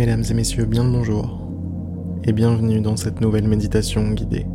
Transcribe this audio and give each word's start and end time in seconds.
Mesdames 0.00 0.24
et 0.30 0.32
messieurs, 0.32 0.64
bien 0.64 0.82
le 0.82 0.90
bonjour 0.90 1.46
et 2.24 2.32
bienvenue 2.32 2.80
dans 2.80 2.96
cette 2.96 3.20
nouvelle 3.20 3.46
méditation 3.46 4.12
guidée. 4.12 4.46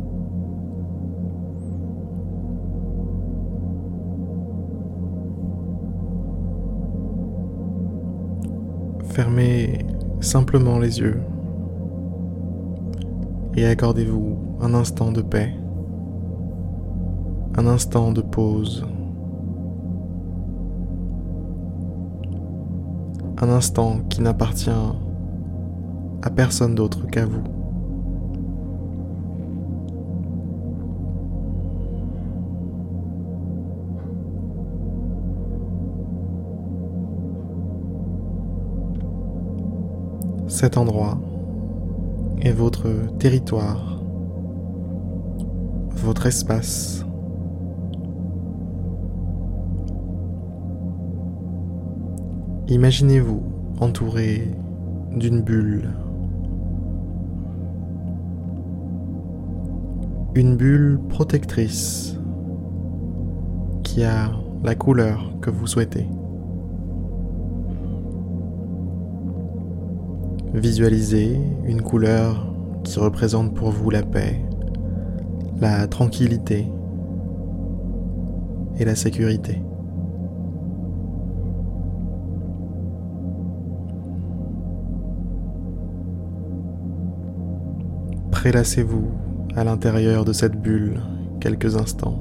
Fermez 9.10 9.86
simplement 10.18 10.80
les 10.80 10.98
yeux 10.98 11.22
et 13.54 13.66
accordez-vous 13.66 14.36
un 14.60 14.74
instant 14.74 15.12
de 15.12 15.22
paix, 15.22 15.54
un 17.56 17.68
instant 17.68 18.10
de 18.10 18.20
pause, 18.20 18.84
un 23.40 23.48
instant 23.48 24.00
qui 24.10 24.22
n'appartient 24.22 24.70
à 26.22 26.30
personne 26.30 26.74
d'autre 26.74 27.06
qu'à 27.06 27.26
vous. 27.26 27.42
Cet 40.48 40.78
endroit 40.78 41.18
est 42.40 42.52
votre 42.52 42.88
territoire, 43.18 44.00
votre 45.90 46.26
espace. 46.26 47.04
Imaginez-vous 52.68 53.42
entouré 53.80 54.50
d'une 55.14 55.42
bulle. 55.42 55.90
Une 60.36 60.54
bulle 60.54 61.00
protectrice 61.08 62.14
qui 63.82 64.04
a 64.04 64.30
la 64.62 64.74
couleur 64.74 65.32
que 65.40 65.48
vous 65.48 65.66
souhaitez. 65.66 66.06
Visualisez 70.52 71.40
une 71.64 71.80
couleur 71.80 72.54
qui 72.84 72.98
représente 72.98 73.54
pour 73.54 73.70
vous 73.70 73.88
la 73.88 74.02
paix, 74.02 74.44
la 75.58 75.86
tranquillité 75.86 76.70
et 78.78 78.84
la 78.84 78.94
sécurité. 78.94 79.62
Prélassez-vous 88.30 89.35
à 89.56 89.64
l'intérieur 89.64 90.26
de 90.26 90.34
cette 90.34 90.60
bulle 90.60 91.00
quelques 91.40 91.76
instants. 91.76 92.20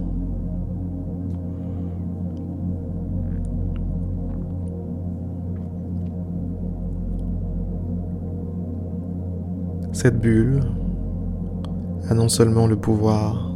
Cette 9.91 10.19
bulle 10.19 10.61
a 12.09 12.13
non 12.13 12.29
seulement 12.29 12.67
le 12.67 12.77
pouvoir 12.77 13.53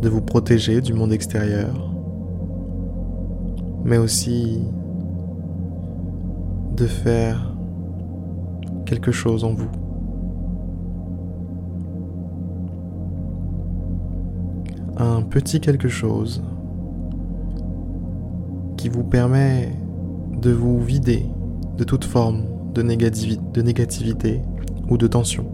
de 0.00 0.08
vous 0.08 0.20
protéger 0.20 0.80
du 0.80 0.92
monde 0.92 1.12
extérieur, 1.12 1.92
mais 3.84 3.98
aussi 3.98 4.62
de 6.76 6.86
faire 6.86 7.52
quelque 8.84 9.10
chose 9.10 9.42
en 9.42 9.54
vous. 9.54 9.83
Un 14.96 15.22
petit 15.22 15.60
quelque 15.60 15.88
chose 15.88 16.42
qui 18.76 18.88
vous 18.88 19.02
permet 19.02 19.72
de 20.40 20.52
vous 20.52 20.80
vider 20.80 21.26
de 21.76 21.84
toute 21.84 22.04
forme 22.04 22.44
de, 22.74 22.82
négativité 22.82 24.42
ou 24.90 24.96
de 24.96 25.06
tension. 25.06 25.46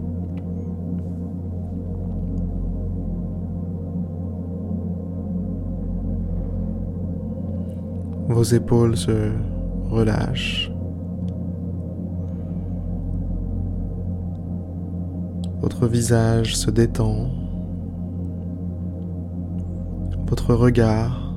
Vos 8.27 8.43
épaules 8.43 8.97
se 8.97 9.31
relâchent. 9.89 10.71
Votre 15.61 15.87
visage 15.87 16.55
se 16.55 16.71
détend. 16.71 17.29
Votre 20.31 20.55
regard 20.55 21.35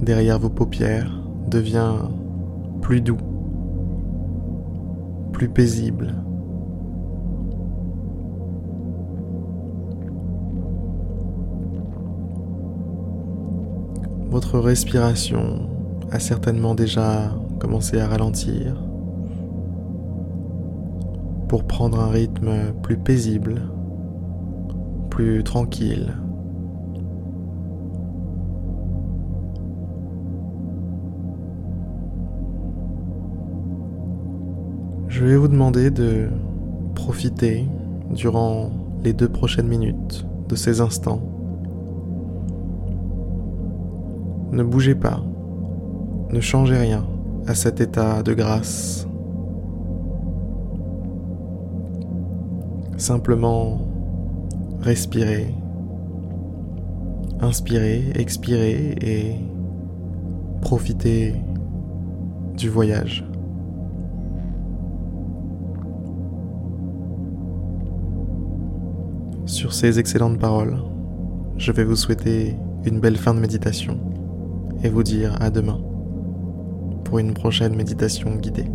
derrière 0.00 0.38
vos 0.38 0.50
paupières 0.50 1.10
devient 1.50 1.94
plus 2.80 3.00
doux 3.00 3.18
plus 5.32 5.48
paisible. 5.48 6.14
Votre 14.30 14.60
respiration 14.60 15.68
a 16.12 16.20
certainement 16.20 16.76
déjà 16.76 17.32
commencé 17.58 17.98
à 17.98 18.06
ralentir 18.06 18.80
pour 21.48 21.64
prendre 21.64 21.98
un 21.98 22.10
rythme 22.10 22.72
plus 22.80 22.96
paisible, 22.96 23.60
plus 25.10 25.42
tranquille. 25.42 26.14
Je 35.14 35.24
vais 35.24 35.36
vous 35.36 35.46
demander 35.46 35.92
de 35.92 36.28
profiter 36.96 37.68
durant 38.10 38.72
les 39.04 39.12
deux 39.12 39.28
prochaines 39.28 39.68
minutes 39.68 40.26
de 40.48 40.56
ces 40.56 40.80
instants. 40.80 41.22
Ne 44.50 44.64
bougez 44.64 44.96
pas, 44.96 45.22
ne 46.32 46.40
changez 46.40 46.76
rien 46.76 47.06
à 47.46 47.54
cet 47.54 47.80
état 47.80 48.24
de 48.24 48.34
grâce. 48.34 49.06
Simplement 52.96 53.82
respirez, 54.80 55.54
inspirez, 57.38 58.02
expirez 58.16 58.96
et 59.00 59.36
profitez 60.60 61.36
du 62.56 62.68
voyage. 62.68 63.24
Sur 69.46 69.74
ces 69.74 69.98
excellentes 69.98 70.38
paroles, 70.38 70.78
je 71.58 71.70
vais 71.70 71.84
vous 71.84 71.96
souhaiter 71.96 72.56
une 72.86 72.98
belle 72.98 73.18
fin 73.18 73.34
de 73.34 73.40
méditation 73.40 74.00
et 74.82 74.88
vous 74.88 75.02
dire 75.02 75.36
à 75.42 75.50
demain 75.50 75.80
pour 77.04 77.18
une 77.18 77.34
prochaine 77.34 77.76
méditation 77.76 78.36
guidée. 78.36 78.70